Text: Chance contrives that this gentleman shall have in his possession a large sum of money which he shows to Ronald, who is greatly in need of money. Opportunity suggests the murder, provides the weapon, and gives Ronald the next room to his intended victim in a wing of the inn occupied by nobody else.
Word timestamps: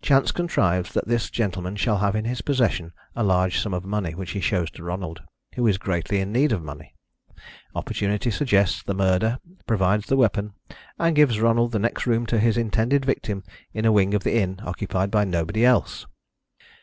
Chance 0.00 0.32
contrives 0.32 0.94
that 0.94 1.06
this 1.08 1.28
gentleman 1.28 1.76
shall 1.76 1.98
have 1.98 2.16
in 2.16 2.24
his 2.24 2.40
possession 2.40 2.94
a 3.14 3.22
large 3.22 3.60
sum 3.60 3.74
of 3.74 3.84
money 3.84 4.14
which 4.14 4.30
he 4.30 4.40
shows 4.40 4.70
to 4.70 4.82
Ronald, 4.82 5.22
who 5.56 5.66
is 5.66 5.76
greatly 5.76 6.20
in 6.20 6.32
need 6.32 6.52
of 6.52 6.62
money. 6.64 6.94
Opportunity 7.74 8.30
suggests 8.30 8.82
the 8.82 8.94
murder, 8.94 9.36
provides 9.66 10.06
the 10.06 10.16
weapon, 10.16 10.54
and 10.98 11.14
gives 11.14 11.38
Ronald 11.38 11.72
the 11.72 11.78
next 11.78 12.06
room 12.06 12.24
to 12.28 12.38
his 12.40 12.56
intended 12.56 13.04
victim 13.04 13.44
in 13.74 13.84
a 13.84 13.92
wing 13.92 14.14
of 14.14 14.24
the 14.24 14.36
inn 14.38 14.58
occupied 14.64 15.10
by 15.10 15.24
nobody 15.26 15.66
else. 15.66 16.06